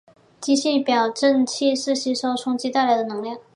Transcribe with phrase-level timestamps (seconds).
[0.41, 3.37] 机械表避震器就是吸收冲击带来的能量。